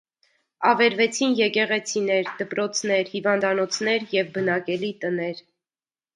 [0.69, 5.47] Ավերվեցին եկեղեցիներ, դպրոցներ, հիվանդանոցներ և բնակելի տներ։